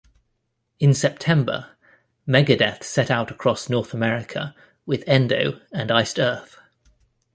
In 0.79 0.95
September, 0.95 1.73
Megadeth 2.27 2.81
set 2.81 3.11
out 3.11 3.29
across 3.29 3.69
North 3.69 3.93
America 3.93 4.55
with 4.87 5.03
Endo 5.07 5.59
and 5.71 5.91
Iced 5.91 6.17
Earth. 6.17 6.57